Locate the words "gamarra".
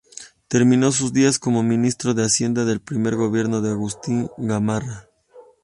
4.35-5.07